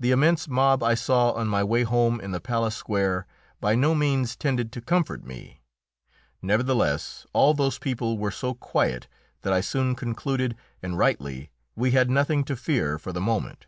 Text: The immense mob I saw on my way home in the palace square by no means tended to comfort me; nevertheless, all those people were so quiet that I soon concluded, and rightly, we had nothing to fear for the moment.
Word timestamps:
The 0.00 0.10
immense 0.10 0.48
mob 0.48 0.82
I 0.82 0.94
saw 0.96 1.30
on 1.30 1.46
my 1.46 1.62
way 1.62 1.84
home 1.84 2.20
in 2.20 2.32
the 2.32 2.40
palace 2.40 2.74
square 2.74 3.28
by 3.60 3.76
no 3.76 3.94
means 3.94 4.34
tended 4.34 4.72
to 4.72 4.80
comfort 4.80 5.22
me; 5.24 5.62
nevertheless, 6.42 7.26
all 7.32 7.54
those 7.54 7.78
people 7.78 8.18
were 8.18 8.32
so 8.32 8.54
quiet 8.54 9.06
that 9.42 9.52
I 9.52 9.60
soon 9.60 9.94
concluded, 9.94 10.56
and 10.82 10.98
rightly, 10.98 11.52
we 11.76 11.92
had 11.92 12.10
nothing 12.10 12.42
to 12.42 12.56
fear 12.56 12.98
for 12.98 13.12
the 13.12 13.20
moment. 13.20 13.66